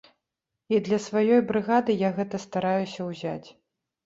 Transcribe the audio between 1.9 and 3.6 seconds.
я гэта стараюся ўзяць.